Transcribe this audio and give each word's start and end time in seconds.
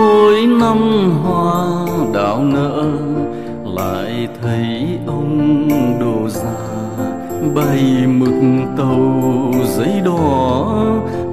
mỗi 0.00 0.46
năm 0.46 1.10
hoa 1.22 1.86
đào 2.14 2.42
nở, 2.42 2.84
lại 3.64 4.28
thấy 4.42 4.88
ông 5.06 5.68
đồ 6.00 6.28
già 6.28 6.60
bay 7.54 8.06
mực 8.06 8.66
tàu 8.78 9.52
giấy 9.76 10.00
đỏ. 10.04 10.84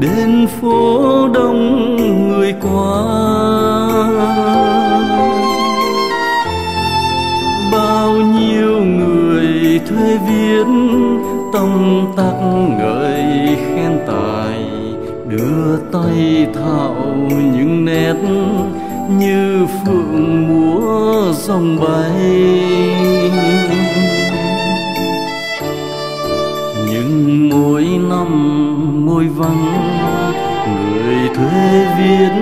Đến 0.00 0.46
phố 0.60 1.28
đông 1.34 1.96
người 2.28 2.54
qua, 2.62 3.02
bao 7.72 8.12
nhiêu 8.12 8.82
người 8.84 9.80
thuê 9.88 10.18
viết 10.28 10.66
tâm 11.52 12.04
tắc 12.16 12.34
ngợi 12.78 13.11
đưa 15.32 15.76
tay 15.92 16.46
thạo 16.54 16.94
những 17.28 17.84
nét 17.84 18.14
như 19.18 19.66
phượng 19.66 20.48
múa 20.48 21.32
dòng 21.32 21.76
bay. 21.80 22.12
Nhưng 26.90 27.48
mỗi 27.48 27.84
năm 28.08 29.06
môi 29.06 29.28
vắng, 29.28 29.66
người 30.66 31.28
thuê 31.36 31.86
viết 31.98 32.32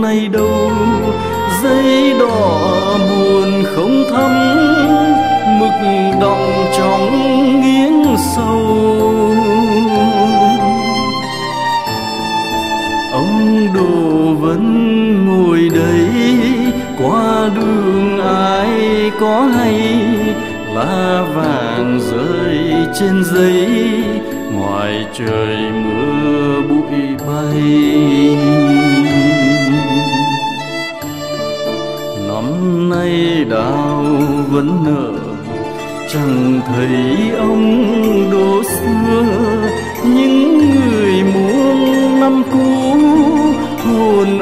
nay 0.00 0.28
đâu? 0.32 0.70
Giấy 1.62 2.14
đỏ 2.18 2.98
buồn 2.98 3.64
không 3.74 4.04
thắm 4.10 4.43
có 19.34 19.40
hay 19.40 19.74
lá 20.74 21.24
vàng 21.34 22.00
rơi 22.00 22.58
trên 23.00 23.24
giấy, 23.24 23.68
ngoài 24.52 25.06
trời 25.18 25.56
mưa 25.72 26.60
bụi 26.68 27.00
bay. 27.26 27.62
Năm 32.28 32.88
nay 32.90 33.44
đào 33.50 34.04
vẫn 34.50 34.84
nở, 34.86 35.12
chẳng 36.12 36.60
thấy 36.66 37.30
ông 37.38 38.30
đồ 38.32 38.62
xưa. 38.62 39.24
Những 40.04 40.58
người 40.58 41.22
muôn 41.34 42.20
năm 42.20 42.42
cũ 42.52 42.96
hồn 43.84 44.38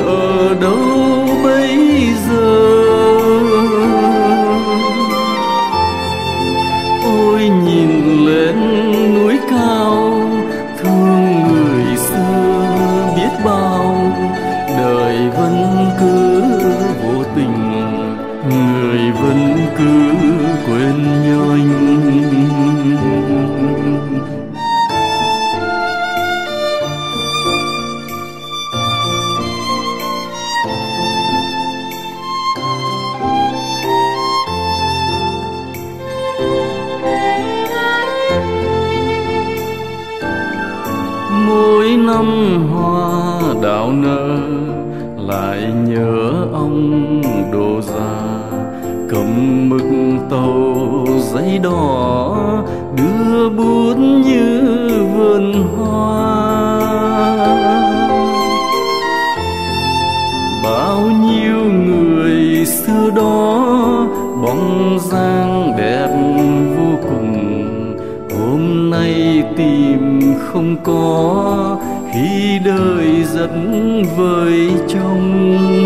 vẫn 19.23 19.57
cứ 19.79 20.13
quên 20.67 21.23
nhanh 21.23 21.73
mỗi 41.47 41.97
năm 41.97 42.27
hoa 42.73 43.41
đào 43.63 43.93
nở 43.93 44.39
lại 45.17 45.73
nhớ 45.87 46.47
ông 46.53 47.23
đồ 47.53 47.81
già 47.81 48.32
mực 49.69 49.83
tàu 50.31 51.07
giấy 51.33 51.59
đỏ 51.63 52.65
đưa 52.97 53.51
bút 53.51 53.95
như 53.99 54.61
vườn 55.17 55.53
hoa 55.77 56.23
bao 60.65 61.01
nhiêu 61.01 61.65
người 61.65 62.67
xưa 62.67 63.11
đó 63.17 64.07
bóng 64.43 64.99
dáng 65.11 65.73
đẹp 65.79 66.09
vô 66.77 66.99
cùng 67.03 67.53
hôm 68.39 68.91
nay 68.91 69.43
tìm 69.57 70.35
không 70.53 70.77
có, 70.85 71.79
khi 72.13 72.59
đời 72.65 73.25
dẫn 73.25 74.05
vời 74.17 74.71
trong. 74.89 75.82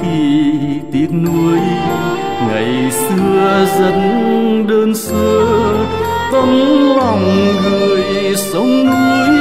Khi 0.00 0.52
tiếc 0.92 1.08
nuối. 1.12 1.58
Ngày 2.48 2.90
xưa 2.90 3.66
rất 3.78 3.94
đơn 4.68 4.94
sơ, 4.94 5.44
tấm 6.32 6.48
lòng 6.96 7.54
người 7.62 8.36
sông 8.36 8.86
núi, 8.86 9.36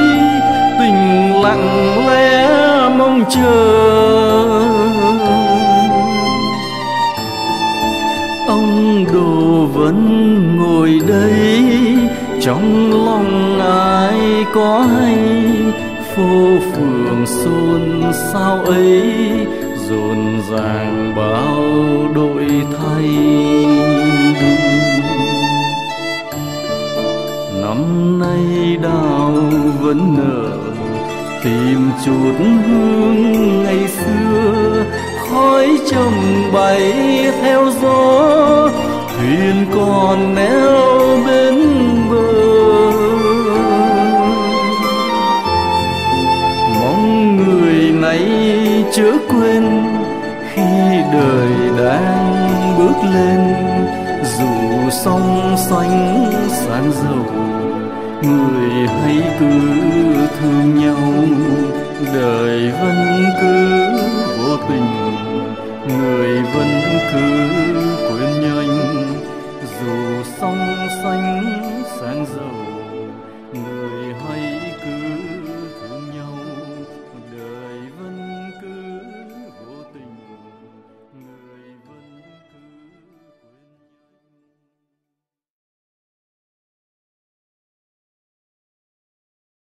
tình 0.79 1.41
lặng 1.41 2.07
lẽ 2.07 2.49
mong 2.97 3.23
chờ. 3.29 3.83
Ông 8.47 9.05
đồ 9.13 9.65
vẫn 9.73 9.97
ngồi 10.57 10.99
đây, 11.07 11.63
trong 12.41 12.91
lòng 13.05 13.59
ai 13.59 14.45
có 14.53 14.79
hay? 14.79 15.17
Phố 16.15 16.59
phường 16.73 17.25
xôn 17.25 18.03
sao 18.33 18.59
ấy 18.65 19.01
rộn 19.89 20.41
ràng 20.51 21.13
bao 21.15 21.63
đổi 22.15 22.45
thay. 22.77 23.07
Năm 27.61 28.19
nay 28.19 28.77
đào 28.83 29.31
vẫn 29.81 30.15
nở, 30.17 30.57
tìm 31.43 31.91
chút 32.05 32.33
hương 32.39 33.63
ngày 33.63 33.87
xưa. 33.87 34.83
Khói 35.29 35.67
trầm 35.91 36.13
bay 36.53 36.93
theo 37.41 37.71
gió, 37.81 38.69
thuyền 39.17 39.65
còn 39.75 40.35
neo 40.35 40.82
chớ 48.95 49.11
quên, 49.29 49.63
khi 50.53 50.61
đời 51.13 51.51
đang 51.77 52.77
bước 52.77 53.09
lên, 53.13 53.39
dù 54.37 54.89
sông 54.89 55.55
xanh 55.57 56.31
sáng 56.49 56.91
dầu, 56.91 57.25
người 58.21 58.87
hãy 58.87 59.21
cứ 59.39 59.49
thương 60.39 60.75
nhau, 60.75 60.97
đời 62.13 62.71
vẫn 62.71 63.25
cứ 63.41 63.87
vô 64.37 64.57
tình, 64.69 64.85
người 65.87 66.41
vẫn 66.41 66.67
cứ 67.13 67.49
quên 68.09 68.41
nhanh 68.41 68.77
dù 69.79 70.23
sông 70.39 70.87
xanh 71.03 71.82